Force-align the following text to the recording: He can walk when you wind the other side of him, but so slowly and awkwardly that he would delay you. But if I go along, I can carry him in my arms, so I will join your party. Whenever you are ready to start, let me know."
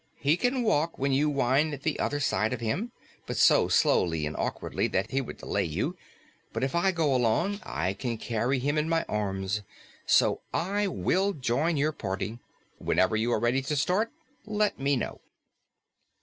He 0.17 0.35
can 0.35 0.63
walk 0.63 0.97
when 0.97 1.11
you 1.11 1.29
wind 1.29 1.81
the 1.83 1.99
other 1.99 2.19
side 2.19 2.53
of 2.53 2.59
him, 2.59 2.91
but 3.27 3.37
so 3.37 3.67
slowly 3.67 4.25
and 4.25 4.35
awkwardly 4.35 4.87
that 4.87 5.11
he 5.11 5.21
would 5.21 5.37
delay 5.37 5.63
you. 5.63 5.95
But 6.53 6.63
if 6.63 6.73
I 6.73 6.91
go 6.91 7.13
along, 7.13 7.59
I 7.61 7.93
can 7.93 8.17
carry 8.17 8.57
him 8.57 8.79
in 8.79 8.89
my 8.89 9.05
arms, 9.07 9.61
so 10.07 10.41
I 10.55 10.87
will 10.87 11.33
join 11.33 11.77
your 11.77 11.91
party. 11.91 12.39
Whenever 12.79 13.15
you 13.15 13.31
are 13.31 13.39
ready 13.39 13.61
to 13.61 13.75
start, 13.75 14.11
let 14.43 14.79
me 14.79 14.95
know." 14.95 15.21